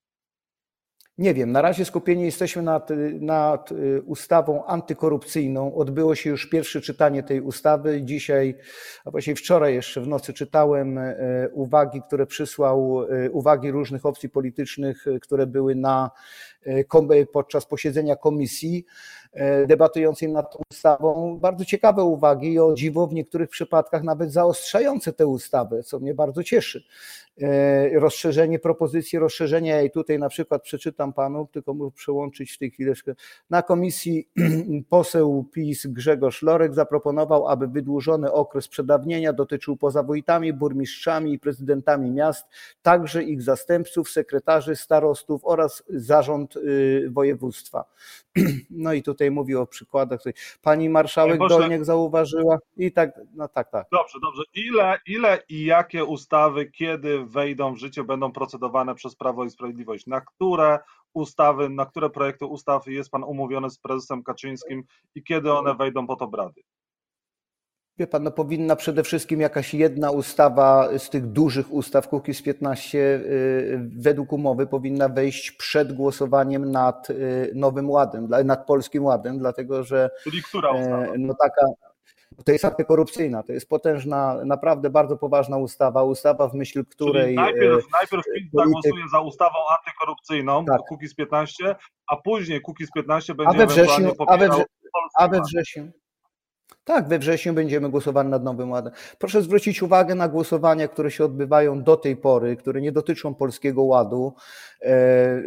Nie 1.18 1.34
wiem, 1.34 1.52
na 1.52 1.62
razie 1.62 1.84
skupieni 1.84 2.24
jesteśmy 2.24 2.62
nad, 2.62 2.88
nad, 3.20 3.72
y, 3.72 4.02
ustawą 4.02 4.64
antykorupcyjną. 4.64 5.74
Odbyło 5.74 6.14
się 6.14 6.30
już 6.30 6.46
pierwsze 6.46 6.80
czytanie 6.80 7.22
tej 7.22 7.40
ustawy. 7.40 8.02
Dzisiaj, 8.02 8.56
a 9.04 9.10
właściwie 9.10 9.36
wczoraj 9.36 9.74
jeszcze 9.74 10.00
w 10.00 10.08
nocy 10.08 10.32
czytałem 10.32 10.98
y, 10.98 11.50
uwagi, 11.52 12.02
które 12.02 12.26
przysłał, 12.26 13.02
y, 13.02 13.30
uwagi 13.30 13.70
różnych 13.70 14.06
opcji 14.06 14.28
politycznych, 14.28 15.04
które 15.22 15.46
były 15.46 15.74
na, 15.74 16.10
podczas 17.32 17.66
posiedzenia 17.66 18.16
komisji 18.16 18.84
debatującej 19.66 20.28
nad 20.32 20.52
tą 20.52 20.58
ustawą. 20.70 21.38
Bardzo 21.40 21.64
ciekawe 21.64 22.04
uwagi 22.04 22.52
i 22.52 22.58
o 22.58 22.74
dziwo 22.74 23.06
w 23.06 23.14
niektórych 23.14 23.50
przypadkach 23.50 24.02
nawet 24.02 24.32
zaostrzające 24.32 25.12
tę 25.12 25.26
ustawę, 25.26 25.82
co 25.82 25.98
mnie 25.98 26.14
bardzo 26.14 26.44
cieszy. 26.44 26.84
E, 27.42 27.98
rozszerzenie 27.98 28.58
propozycji, 28.58 29.18
rozszerzenia 29.18 29.82
i 29.82 29.90
tutaj 29.90 30.18
na 30.18 30.28
przykład 30.28 30.62
przeczytam 30.62 31.12
panu, 31.12 31.48
tylko 31.52 31.74
muszę 31.74 31.96
przełączyć 31.96 32.52
w 32.52 32.58
tej 32.58 32.70
chwileczkę. 32.70 33.14
Na 33.50 33.62
komisji 33.62 34.28
poseł 34.88 35.44
PiS 35.52 35.86
Grzegorz 35.86 36.42
Lorek 36.42 36.74
zaproponował, 36.74 37.48
aby 37.48 37.68
wydłużony 37.68 38.32
okres 38.32 38.68
przedawnienia 38.68 39.32
dotyczył 39.32 39.76
poza 39.76 40.02
wójtami, 40.02 40.52
burmistrzami 40.52 41.32
i 41.32 41.38
prezydentami 41.38 42.10
miast, 42.10 42.46
także 42.82 43.22
ich 43.22 43.42
zastępców, 43.42 44.10
sekretarzy, 44.10 44.76
starostów 44.76 45.40
oraz 45.44 45.82
zarząd 45.88 46.56
y, 46.56 47.08
województwa. 47.10 47.84
No 48.70 48.92
i 48.92 49.02
tutaj 49.02 49.23
mówi 49.30 49.56
o 49.56 49.66
przykładach. 49.66 50.20
Pani 50.62 50.88
marszałek 50.88 51.38
Dolniak 51.48 51.84
zauważyła 51.84 52.58
i 52.76 52.92
tak, 52.92 53.20
no 53.34 53.48
tak, 53.48 53.70
tak. 53.70 53.86
Dobrze, 53.92 54.18
dobrze. 54.22 54.42
Ile, 54.54 54.98
ile 55.06 55.42
i 55.48 55.64
jakie 55.64 56.04
ustawy, 56.04 56.70
kiedy 56.70 57.24
wejdą 57.24 57.74
w 57.74 57.78
życie, 57.78 58.04
będą 58.04 58.32
procedowane 58.32 58.94
przez 58.94 59.16
Prawo 59.16 59.44
i 59.44 59.50
Sprawiedliwość? 59.50 60.06
Na 60.06 60.20
które 60.20 60.78
ustawy, 61.14 61.68
na 61.68 61.86
które 61.86 62.10
projekty 62.10 62.46
ustaw 62.46 62.86
jest 62.86 63.10
Pan 63.10 63.24
umówiony 63.24 63.70
z 63.70 63.78
prezesem 63.78 64.22
Kaczyńskim 64.22 64.84
i 65.14 65.22
kiedy 65.22 65.52
one 65.52 65.74
wejdą 65.74 66.06
pod 66.06 66.22
obrady? 66.22 66.62
Wie 67.98 68.06
pan, 68.06 68.22
no 68.22 68.30
powinna 68.30 68.76
przede 68.76 69.02
wszystkim 69.02 69.40
jakaś 69.40 69.74
jedna 69.74 70.10
ustawa 70.10 70.98
z 70.98 71.10
tych 71.10 71.26
dużych 71.26 71.72
ustaw 71.72 72.08
Kukiz 72.08 72.42
15 72.42 72.98
y, 72.98 73.90
według 73.96 74.32
umowy 74.32 74.66
powinna 74.66 75.08
wejść 75.08 75.50
przed 75.50 75.92
głosowaniem 75.92 76.70
nad 76.70 77.10
y, 77.10 77.52
Nowym 77.54 77.90
Ładem, 77.90 78.28
nad 78.44 78.66
Polskim 78.66 79.04
Ładem, 79.04 79.38
dlatego 79.38 79.82
że... 79.82 80.10
Czyli 80.24 80.42
która 80.42 80.70
e, 80.70 80.80
ustawa? 80.80 81.06
No 81.18 81.34
taka, 81.34 81.66
to 82.44 82.52
jest 82.52 82.64
antykorupcyjna, 82.64 83.42
to 83.42 83.52
jest 83.52 83.68
potężna, 83.68 84.44
naprawdę 84.44 84.90
bardzo 84.90 85.16
poważna 85.16 85.56
ustawa, 85.56 86.02
ustawa 86.02 86.48
w 86.48 86.54
myśl 86.54 86.84
której... 86.84 87.24
Czyli 87.24 87.36
najpierw, 87.36 87.84
e, 87.84 87.88
najpierw 87.92 88.24
PiS 88.34 88.50
zagłosuje 88.52 89.04
za 89.12 89.20
ustawą 89.20 89.58
antykorupcyjną, 89.78 90.64
tak. 90.64 90.80
Kukiz 90.88 91.14
15, 91.14 91.76
a 92.06 92.16
później 92.16 92.60
Kukiz 92.60 92.90
15 92.94 93.34
będzie 93.34 93.54
a 93.54 93.58
we 93.58 93.66
wrześniu, 93.66 94.12
a 94.26 94.36
we, 94.36 94.48
wrze, 94.48 94.64
a 95.18 95.28
we 95.28 95.40
wrześniu, 95.40 95.92
tak, 96.84 97.08
we 97.08 97.18
wrześniu 97.18 97.54
będziemy 97.54 97.90
głosowali 97.90 98.28
nad 98.28 98.44
Nowym 98.44 98.70
Ładem. 98.70 98.92
Proszę 99.18 99.42
zwrócić 99.42 99.82
uwagę 99.82 100.14
na 100.14 100.28
głosowania, 100.28 100.88
które 100.88 101.10
się 101.10 101.24
odbywają 101.24 101.82
do 101.82 101.96
tej 101.96 102.16
pory, 102.16 102.56
które 102.56 102.80
nie 102.80 102.92
dotyczą 102.92 103.34
Polskiego 103.34 103.82
Ładu. 103.82 104.34
E, 104.82 104.86
e, 104.86 105.42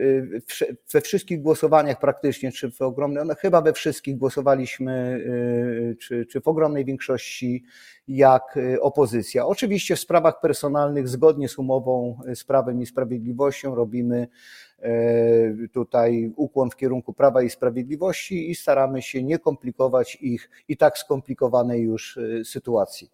we 0.93 1.01
wszystkich 1.01 1.41
głosowaniach 1.41 1.99
praktycznie, 1.99 2.51
czy 2.51 2.71
w 2.71 2.81
ogromnej, 2.81 3.23
no 3.25 3.35
chyba 3.35 3.61
we 3.61 3.73
wszystkich 3.73 4.17
głosowaliśmy, 4.17 5.23
e, 5.91 5.95
czy, 5.95 6.25
czy 6.25 6.41
w 6.41 6.47
ogromnej 6.47 6.85
większości 6.85 7.63
jak 8.07 8.59
opozycja. 8.81 9.45
Oczywiście 9.45 9.95
w 9.95 9.99
sprawach 9.99 10.39
personalnych, 10.39 11.07
zgodnie 11.07 11.49
z 11.49 11.57
umową 11.57 12.19
z 12.35 12.43
Prawem 12.43 12.81
i 12.81 12.85
Sprawiedliwością, 12.85 13.75
robimy 13.75 14.27
tutaj 15.73 16.31
ukłon 16.35 16.69
w 16.69 16.75
kierunku 16.75 17.13
Prawa 17.13 17.41
i 17.41 17.49
Sprawiedliwości 17.49 18.51
i 18.51 18.55
staramy 18.55 19.01
się 19.01 19.23
nie 19.23 19.39
komplikować 19.39 20.17
ich 20.21 20.49
i 20.67 20.77
tak 20.77 20.97
skomplikowanej 20.97 21.81
już 21.81 22.17
e, 22.17 22.45
sytuacji. 22.45 23.09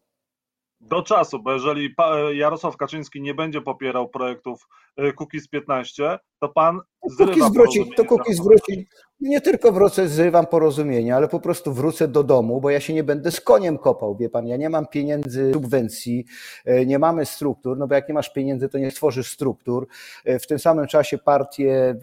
Do 0.81 1.01
czasu, 1.01 1.39
bo 1.39 1.53
jeżeli 1.53 1.95
Jarosław 2.33 2.77
Kaczyński 2.77 3.21
nie 3.21 3.33
będzie 3.33 3.61
popierał 3.61 4.09
projektów 4.09 4.67
Kukiz 5.15 5.47
15, 5.47 6.19
to 6.39 6.49
pan 6.49 6.81
zrywa 7.09 7.49
wróci, 7.49 7.91
To 7.95 8.05
Kukiz 8.05 8.39
wróci, 8.39 8.87
nie 9.23 9.41
tylko 9.41 9.71
wrócę, 9.71 10.07
zrywam 10.07 10.45
porozumienie, 10.45 11.15
ale 11.15 11.27
po 11.27 11.39
prostu 11.39 11.73
wrócę 11.73 12.07
do 12.07 12.23
domu, 12.23 12.61
bo 12.61 12.69
ja 12.69 12.79
się 12.79 12.93
nie 12.93 13.03
będę 13.03 13.31
z 13.31 13.41
koniem 13.41 13.77
kopał, 13.77 14.15
wie 14.15 14.29
pan, 14.29 14.47
ja 14.47 14.57
nie 14.57 14.69
mam 14.69 14.87
pieniędzy, 14.87 15.51
subwencji, 15.53 16.25
e, 16.65 16.85
nie 16.85 16.99
mamy 16.99 17.25
struktur, 17.25 17.77
no 17.77 17.87
bo 17.87 17.95
jak 17.95 18.07
nie 18.07 18.13
masz 18.13 18.33
pieniędzy, 18.33 18.69
to 18.69 18.77
nie 18.77 18.91
stworzysz 18.91 19.31
struktur. 19.31 19.87
E, 20.25 20.39
w 20.39 20.47
tym 20.47 20.59
samym 20.59 20.87
czasie 20.87 21.17
partie 21.17 21.89
e, 21.89 21.95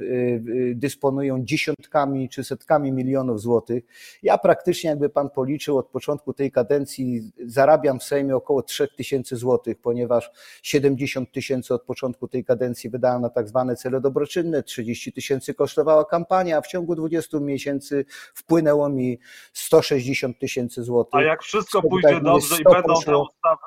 dysponują 0.74 1.44
dziesiątkami 1.44 2.28
czy 2.28 2.44
setkami 2.44 2.92
milionów 2.92 3.40
złotych. 3.40 3.84
Ja 4.22 4.38
praktycznie, 4.38 4.90
jakby 4.90 5.08
pan 5.08 5.30
policzył, 5.30 5.78
od 5.78 5.88
początku 5.88 6.32
tej 6.32 6.52
kadencji 6.52 7.32
zarabiam 7.46 7.98
w 7.98 8.04
Sejmie 8.04 8.36
około 8.36 8.62
3 8.62 8.88
tysięcy 8.96 9.36
złotych, 9.36 9.80
ponieważ 9.80 10.30
70 10.62 11.32
tysięcy 11.32 11.74
od 11.74 11.82
początku 11.82 12.28
tej 12.28 12.44
kadencji 12.44 12.90
wydałem 12.90 13.22
na 13.22 13.30
tak 13.30 13.48
zwane 13.48 13.76
cele 13.76 14.00
dobroczynne, 14.00 14.62
30 14.62 14.89
tysięcy 15.14 15.54
kosztowała 15.54 16.04
kampania, 16.04 16.58
a 16.58 16.60
w 16.60 16.66
ciągu 16.66 16.94
20 16.94 17.40
miesięcy 17.40 18.04
wpłynęło 18.34 18.88
mi 18.88 19.18
160 19.52 20.38
tysięcy 20.38 20.84
złotych. 20.84 21.20
A 21.20 21.22
jak 21.22 21.42
wszystko 21.42 21.82
pójdzie 21.82 22.20
dobrze 22.20 22.60
i 22.60 22.64
będą 22.64 22.94
te 23.04 23.18
ustawy, 23.18 23.62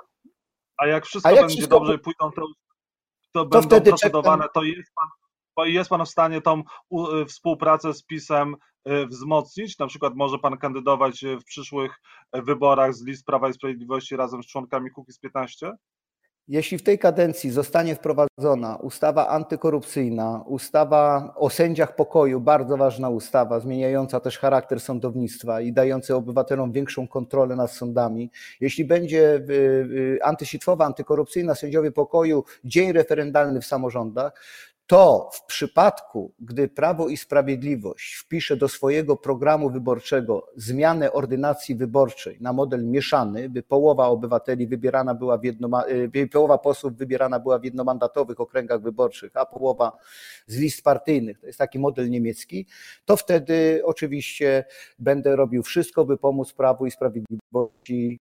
a 0.77 0.87
jak 0.87 1.05
wszystko 1.05 1.29
a 1.29 1.31
jak 1.31 1.41
będzie 1.41 1.55
wszystko... 1.55 1.79
dobrze 1.79 1.95
i 1.95 1.99
pójdą 1.99 2.31
te 2.31 2.41
to, 2.41 2.47
to 3.33 3.45
będą 3.45 3.67
wtedy 3.67 3.89
procedowane, 3.89 4.45
to 4.53 4.63
jest 4.63 4.91
pan 4.95 5.09
jest 5.65 5.89
Pan 5.89 6.05
w 6.05 6.09
stanie 6.09 6.41
tą 6.41 6.63
y, 7.21 7.25
współpracę 7.25 7.93
z 7.93 8.03
PiSem 8.03 8.55
y, 8.87 9.07
wzmocnić? 9.07 9.79
Na 9.79 9.87
przykład 9.87 10.15
może 10.15 10.39
Pan 10.39 10.57
kandydować 10.57 11.25
w 11.41 11.43
przyszłych 11.43 12.01
wyborach 12.33 12.93
z 12.93 13.05
list 13.05 13.25
Prawa 13.25 13.49
i 13.49 13.53
Sprawiedliwości 13.53 14.15
razem 14.15 14.43
z 14.43 14.47
członkami 14.47 14.91
Kukiz 14.91 15.19
15? 15.19 15.71
Jeśli 16.47 16.77
w 16.77 16.83
tej 16.83 16.99
kadencji 16.99 17.51
zostanie 17.51 17.95
wprowadzona 17.95 18.75
ustawa 18.75 19.27
antykorupcyjna, 19.27 20.43
ustawa 20.45 21.33
o 21.35 21.49
sędziach 21.49 21.95
pokoju, 21.95 22.41
bardzo 22.41 22.77
ważna 22.77 23.09
ustawa, 23.09 23.59
zmieniająca 23.59 24.19
też 24.19 24.39
charakter 24.39 24.79
sądownictwa 24.79 25.61
i 25.61 25.73
dająca 25.73 26.15
obywatelom 26.15 26.71
większą 26.71 27.07
kontrolę 27.07 27.55
nad 27.55 27.71
sądami, 27.71 28.31
jeśli 28.61 28.85
będzie 28.85 29.35
y, 29.35 29.51
y, 29.51 30.19
antysitwowa, 30.23 30.85
antykorupcyjna, 30.85 31.55
sędziowie 31.55 31.91
pokoju, 31.91 32.43
dzień 32.63 32.91
referendalny 32.91 33.61
w 33.61 33.65
samorządach, 33.65 34.33
to 34.87 35.29
w 35.33 35.45
przypadku, 35.45 36.33
gdy 36.39 36.67
Prawo 36.67 37.09
i 37.09 37.17
Sprawiedliwość 37.17 38.13
wpisze 38.13 38.57
do 38.57 38.69
swojego 38.69 39.17
programu 39.17 39.69
wyborczego 39.69 40.47
zmianę 40.55 41.13
ordynacji 41.13 41.75
wyborczej 41.75 42.37
na 42.41 42.53
model 42.53 42.85
mieszany, 42.85 43.49
by 43.49 43.63
połowa 43.63 44.07
obywateli 44.07 44.67
wybierana 44.67 45.15
była 45.15 45.37
w 45.37 45.43
jednoma, 45.43 45.83
y, 46.15 46.27
połowa 46.31 46.57
posłów 46.57 46.97
wybierana 46.97 47.39
była 47.39 47.59
w 47.59 47.63
jednomandatowych 47.63 48.39
okręgach 48.39 48.81
wyborczych, 48.81 49.31
a 49.33 49.45
połowa 49.45 49.97
z 50.47 50.57
list 50.57 50.83
partyjnych, 50.83 51.39
to 51.39 51.47
jest 51.47 51.59
taki 51.59 51.79
model 51.79 52.09
niemiecki, 52.09 52.67
to 53.05 53.17
wtedy 53.17 53.81
oczywiście 53.85 54.65
będę 54.99 55.35
robił 55.35 55.63
wszystko, 55.63 56.05
by 56.05 56.17
pomóc 56.17 56.53
Prawu 56.53 56.85
i 56.85 56.91
Sprawiedliwości 56.91 58.19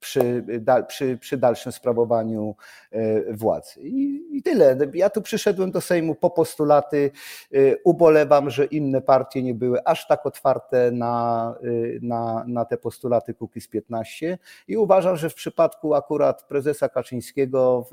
przy, 0.00 0.44
przy, 0.88 1.18
przy 1.18 1.36
dalszym 1.36 1.72
sprawowaniu 1.72 2.56
e, 2.90 3.32
władzy. 3.32 3.80
I, 3.80 4.22
I, 4.36 4.42
tyle. 4.42 4.76
Ja 4.94 5.10
tu 5.10 5.22
przyszedłem 5.22 5.70
do 5.70 5.80
Sejmu 5.80 6.14
po 6.14 6.30
postulaty. 6.30 7.10
E, 7.52 7.58
ubolewam, 7.84 8.50
że 8.50 8.64
inne 8.64 9.00
partie 9.00 9.42
nie 9.42 9.54
były 9.54 9.84
aż 9.84 10.06
tak 10.06 10.26
otwarte 10.26 10.90
na, 10.90 11.54
e, 11.62 11.66
na, 12.02 12.44
na 12.46 12.64
te 12.64 12.76
postulaty 12.76 13.34
Kukiz 13.34 13.68
15 13.68 14.38
i 14.68 14.76
uważam, 14.76 15.16
że 15.16 15.30
w 15.30 15.34
przypadku 15.34 15.94
akurat 15.94 16.42
prezesa 16.42 16.88
Kaczyńskiego 16.88 17.86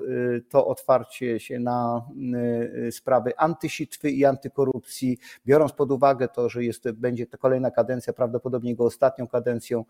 to 0.49 0.67
otwarcie 0.67 1.39
się 1.39 1.59
na 1.59 2.05
sprawy 2.91 3.37
antysitwy 3.37 4.09
i 4.11 4.25
antykorupcji, 4.25 5.17
biorąc 5.45 5.71
pod 5.71 5.91
uwagę 5.91 6.27
to, 6.27 6.49
że 6.49 6.63
jest, 6.63 6.91
będzie 6.91 7.27
to 7.27 7.37
kolejna 7.37 7.71
kadencja, 7.71 8.13
prawdopodobnie 8.13 8.69
jego 8.69 8.85
ostatnią 8.85 9.27
kadencją, 9.27 9.85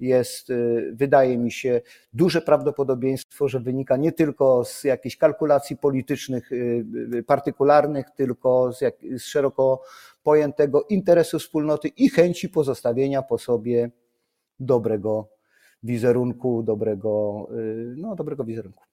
jest, 0.00 0.52
wydaje 0.92 1.38
mi 1.38 1.52
się, 1.52 1.61
duże 2.12 2.40
prawdopodobieństwo, 2.40 3.48
że 3.48 3.60
wynika 3.60 3.96
nie 3.96 4.12
tylko 4.12 4.64
z 4.64 4.84
jakichś 4.84 5.16
kalkulacji 5.16 5.76
politycznych, 5.76 6.52
y, 6.52 6.84
y, 7.14 7.22
partykularnych, 7.22 8.10
tylko 8.10 8.72
z, 8.72 8.80
jak, 8.80 8.94
z 9.16 9.22
szeroko 9.22 9.82
pojętego 10.22 10.86
interesu 10.88 11.38
wspólnoty 11.38 11.88
i 11.88 12.08
chęci 12.08 12.48
pozostawienia 12.48 13.22
po 13.22 13.38
sobie 13.38 13.90
dobrego 14.60 15.28
wizerunku, 15.82 16.62
dobrego, 16.62 17.46
y, 17.58 17.94
no, 17.96 18.14
dobrego 18.16 18.44
wizerunku. 18.44 18.84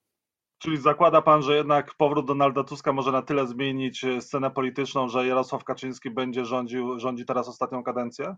Czyli 0.57 0.77
zakłada 0.77 1.21
pan, 1.21 1.41
że 1.41 1.55
jednak 1.55 1.95
powrót 1.95 2.27
Donalda 2.27 2.63
Tuska 2.63 2.93
może 2.93 3.11
na 3.11 3.21
tyle 3.21 3.47
zmienić 3.47 4.05
scenę 4.19 4.51
polityczną, 4.51 5.09
że 5.09 5.27
Jarosław 5.27 5.63
Kaczyński 5.63 6.11
będzie 6.11 6.45
rządził, 6.45 6.99
rządzi 6.99 7.25
teraz 7.25 7.47
ostatnią 7.47 7.83
kadencję? 7.83 8.35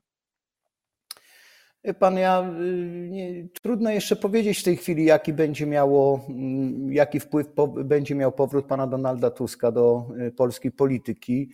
Pan, 1.99 2.17
ja 2.17 2.51
y, 2.59 3.09
nie, 3.09 3.47
trudno 3.61 3.89
jeszcze 3.89 4.15
powiedzieć 4.15 4.59
w 4.59 4.63
tej 4.63 4.77
chwili, 4.77 5.05
jaki 5.05 5.33
będzie 5.33 5.65
miało, 5.65 6.25
mm, 6.29 6.93
jaki 6.93 7.19
wpływ 7.19 7.47
po, 7.47 7.67
będzie 7.67 8.15
miał 8.15 8.31
powrót 8.31 8.65
pana 8.65 8.87
Donalda 8.87 9.31
Tuska 9.31 9.71
do 9.71 10.07
y, 10.27 10.31
polskiej 10.31 10.71
polityki. 10.71 11.49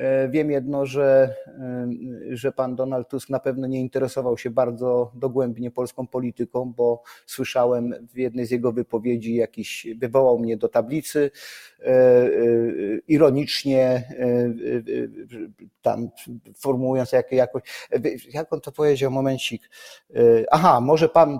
E, 0.00 0.28
wiem 0.28 0.50
jedno, 0.50 0.86
że, 0.86 1.34
że 2.30 2.52
pan 2.52 2.76
Donald 2.76 3.08
Tusk 3.08 3.28
na 3.28 3.40
pewno 3.40 3.66
nie 3.66 3.80
interesował 3.80 4.38
się 4.38 4.50
bardzo 4.50 5.12
dogłębnie 5.14 5.70
polską 5.70 6.06
polityką, 6.06 6.72
bo 6.76 7.02
słyszałem 7.26 7.94
w 8.12 8.18
jednej 8.18 8.46
z 8.46 8.50
jego 8.50 8.72
wypowiedzi 8.72 9.34
jakiś, 9.34 9.86
wywołał 9.98 10.38
mnie 10.38 10.56
do 10.56 10.68
tablicy, 10.68 11.30
e, 11.80 11.86
e, 11.86 12.30
ironicznie 13.08 14.08
tam 15.82 16.08
formułując 16.54 17.12
jak, 17.12 17.32
jakoś, 17.32 17.62
jak 18.32 18.52
on 18.52 18.60
to 18.60 18.72
powiedział, 18.72 19.10
momencik, 19.10 19.70
aha, 20.50 20.80
może 20.80 21.08
pan, 21.08 21.38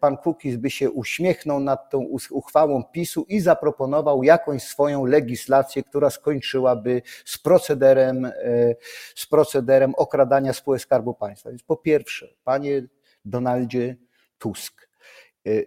pan 0.00 0.16
Kukiz 0.16 0.56
by 0.56 0.70
się 0.70 0.90
uśmiechnął 0.90 1.60
nad 1.60 1.90
tą 1.90 2.06
uchwałą 2.30 2.84
PiSu 2.84 3.26
i 3.28 3.40
zaproponował 3.40 4.22
jakąś 4.22 4.62
swoją 4.62 5.06
legislację, 5.06 5.82
która 5.82 6.10
skończyłaby 6.10 7.02
z 7.24 7.38
procederem 7.38 7.95
procederem, 7.96 8.24
e, 8.24 8.74
z 9.14 9.26
procederem 9.26 9.94
okradania 9.94 10.52
spółek 10.52 10.80
Skarbu 10.80 11.14
Państwa. 11.14 11.50
Więc 11.50 11.62
po 11.62 11.76
pierwsze, 11.76 12.28
panie 12.44 12.82
Donaldzie 13.24 13.96
Tusk, 14.38 14.85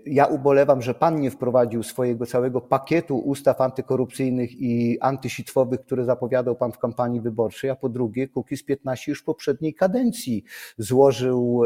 ja 0.06 0.26
ubolewam, 0.26 0.82
że 0.82 0.94
pan 0.94 1.20
nie 1.20 1.32
wprowadził 1.32 1.84
swojego 1.84 2.26
całego 2.26 2.62
pakietu 2.62 3.18
ustaw 3.18 3.62
antykorupcyjnych 3.62 4.62
i 4.62 4.98
antysitwowych, 5.02 5.82
które 5.82 6.06
zapowiadał 6.06 6.56
pan 6.56 6.72
w 6.72 6.78
kampanii 6.78 7.22
wyborczej, 7.22 7.70
a 7.70 7.76
po 7.76 7.90
drugie 7.90 8.28
Kukiz 8.28 8.64
15 8.64 9.12
już 9.12 9.22
w 9.22 9.24
poprzedniej 9.24 9.74
kadencji 9.74 10.44
złożył 10.78 11.62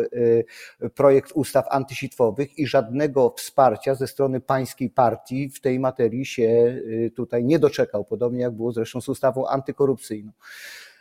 e, 0.79 0.89
projekt 0.89 1.31
ustaw 1.31 1.65
antysitwowych 1.69 2.59
i 2.59 2.67
żadnego 2.67 3.33
wsparcia 3.37 3.95
ze 3.95 4.07
strony 4.07 4.39
pańskiej 4.39 4.89
partii 4.89 5.49
w 5.49 5.61
tej 5.61 5.79
materii 5.79 6.25
się 6.25 6.81
tutaj 7.15 7.43
nie 7.43 7.59
doczekał, 7.59 8.05
podobnie 8.05 8.41
jak 8.41 8.53
było 8.53 8.71
zresztą 8.71 9.01
z 9.01 9.09
ustawą 9.09 9.47
antykorupcyjną. 9.47 10.31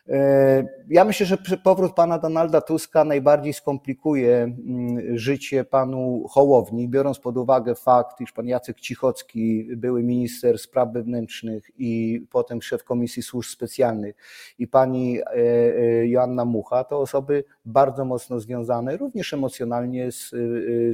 E, 0.08 0.64
ja 0.90 1.04
myślę, 1.04 1.26
że 1.26 1.36
powrót 1.64 1.94
pana 1.94 2.18
Donalda 2.18 2.60
Tuska 2.60 3.04
najbardziej 3.04 3.52
skomplikuje 3.52 4.36
mm, 4.42 5.18
życie 5.18 5.64
panu 5.64 6.26
Hołowni, 6.30 6.88
biorąc 6.88 7.18
pod 7.18 7.36
uwagę 7.36 7.74
fakt, 7.74 8.20
iż 8.20 8.32
pan 8.32 8.46
Jacek 8.46 8.80
Cichocki, 8.80 9.68
były 9.76 10.02
minister 10.02 10.58
spraw 10.58 10.92
wewnętrznych 10.92 11.70
i 11.78 12.22
potem 12.30 12.62
szef 12.62 12.84
Komisji 12.84 13.22
Służb 13.22 13.50
Specjalnych 13.50 14.16
i 14.58 14.68
pani 14.68 15.20
e, 15.20 15.24
e, 15.26 16.06
Joanna 16.06 16.44
Mucha, 16.44 16.84
to 16.84 16.98
osoby 16.98 17.44
bardzo 17.64 18.04
mocno 18.04 18.40
związane, 18.40 18.96
również 18.96 19.32
emocjonalnie 19.32 20.12
z, 20.12 20.30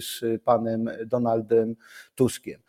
z 0.04 0.42
panem 0.42 0.90
Donaldem 1.06 1.76
Tuskiem. 2.14 2.60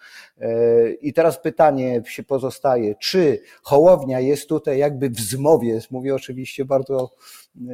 I 1.01 1.13
teraz 1.13 1.41
pytanie 1.41 2.01
się 2.05 2.23
pozostaje, 2.23 2.95
czy 2.95 3.39
Hołownia 3.63 4.19
jest 4.19 4.49
tutaj 4.49 4.77
jakby 4.77 5.09
w 5.09 5.19
zmowie, 5.19 5.79
mówię 5.91 6.15
o 6.15 6.19
oczywiście 6.29 6.65
bardzo 6.65 7.11
e, 7.57 7.71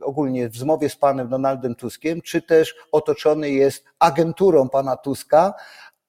ogólnie 0.00 0.48
w 0.48 0.56
zmowie 0.56 0.88
z 0.88 0.96
panem 0.96 1.28
Donaldem 1.28 1.74
Tuskiem, 1.74 2.20
czy 2.20 2.42
też 2.42 2.74
otoczony 2.92 3.50
jest 3.50 3.84
agenturą 3.98 4.68
pana 4.68 4.96
Tuska, 4.96 5.54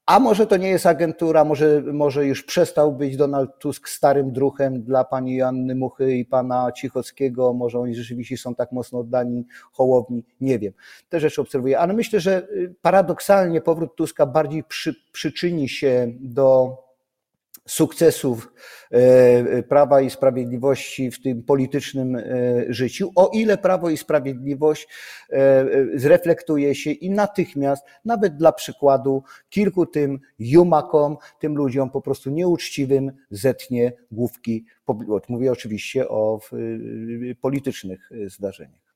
a 0.05 0.19
może 0.19 0.47
to 0.47 0.57
nie 0.57 0.69
jest 0.69 0.85
agentura, 0.85 1.45
może, 1.45 1.81
może 1.93 2.25
już 2.25 2.43
przestał 2.43 2.93
być 2.93 3.17
Donald 3.17 3.59
Tusk 3.59 3.89
starym 3.89 4.31
druhem 4.31 4.83
dla 4.83 5.03
pani 5.03 5.35
Joanny 5.35 5.75
Muchy 5.75 6.15
i 6.15 6.25
pana 6.25 6.71
Cichockiego, 6.71 7.53
może 7.53 7.79
oni 7.79 7.95
rzeczywiście 7.95 8.37
są 8.37 8.55
tak 8.55 8.71
mocno 8.71 8.99
oddani 8.99 9.45
Hołowni, 9.71 10.25
nie 10.41 10.59
wiem. 10.59 10.73
Te 11.09 11.19
rzeczy 11.19 11.41
obserwuję, 11.41 11.79
ale 11.79 11.93
myślę, 11.93 12.19
że 12.19 12.47
y, 12.49 12.75
paradoksalnie 12.81 13.61
powrót 13.61 13.95
Tuska 13.95 14.25
bardziej 14.25 14.63
przy, 14.63 14.95
przyczyni 15.11 15.69
się 15.69 16.13
do 16.19 16.77
sukcesów 17.67 18.53
e, 18.91 19.63
Prawa 19.63 20.01
i 20.01 20.09
Sprawiedliwości 20.09 21.11
w 21.11 21.21
tym 21.21 21.43
politycznym 21.43 22.15
e, 22.15 22.23
życiu, 22.69 23.11
o 23.15 23.31
ile 23.33 23.57
Prawo 23.57 23.89
i 23.89 23.97
Sprawiedliwość 23.97 24.87
e, 25.29 25.65
zreflektuje 25.95 26.75
się 26.75 26.91
i 26.91 27.09
natychmiast, 27.09 27.85
nawet 28.05 28.37
dla 28.37 28.51
przykładu, 28.51 29.23
kilku 29.49 29.85
tym 29.85 30.19
jumakom, 30.39 31.17
tym 31.39 31.55
ludziom 31.55 31.89
po 31.89 32.01
prostu 32.01 32.29
nieuczciwym 32.29 33.11
zetnie 33.29 33.93
główki. 34.11 34.65
Mówię 35.29 35.51
oczywiście 35.51 36.09
o 36.09 36.39
politycznych 37.41 38.09
zdarzeniach. 38.25 38.95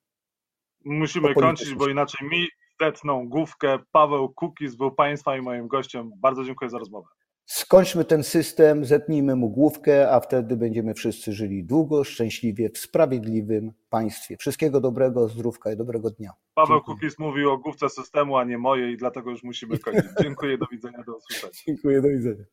Musimy 0.86 1.34
kończyć, 1.34 1.74
bo 1.74 1.88
inaczej 1.88 2.28
mi 2.28 2.48
zetną 2.82 3.30
główkę. 3.30 3.80
Paweł 3.92 4.30
Kukiz 4.30 4.76
był 4.76 4.92
Państwa 4.92 5.38
i 5.38 5.42
moim 5.42 5.68
gościem. 5.68 6.12
Bardzo 6.16 6.44
dziękuję 6.44 6.70
za 6.70 6.78
rozmowę. 6.78 7.08
Skończmy 7.46 8.06
ten 8.06 8.24
system, 8.24 8.86
zetnijmy 8.86 9.36
mu 9.36 9.50
główkę, 9.50 10.12
a 10.12 10.20
wtedy 10.20 10.58
będziemy 10.58 10.94
wszyscy 10.94 11.34
żyli 11.34 11.64
długo, 11.64 12.04
szczęśliwie, 12.04 12.70
w 12.70 12.78
sprawiedliwym 12.78 13.72
państwie. 13.90 14.38
Wszystkiego 14.38 14.82
dobrego, 14.82 15.30
zdrówka 15.30 15.72
i 15.72 15.78
dobrego 15.78 16.10
dnia. 16.10 16.32
Paweł 16.54 16.82
Kukis 16.82 17.20
mówił 17.20 17.52
o 17.52 17.58
główce 17.58 17.90
systemu, 17.90 18.38
a 18.38 18.44
nie 18.44 18.58
mojej, 18.58 18.94
i 18.94 18.98
dlatego 18.98 19.32
już 19.32 19.44
musimy 19.44 19.80
kończyć. 19.80 20.06
Dziękuję, 20.24 20.58
do 20.58 20.66
widzenia, 20.72 21.04
do 21.04 21.16
usłyszenia. 21.16 21.54
Dziękuję, 21.68 22.02
do 22.02 22.08
widzenia. 22.10 22.44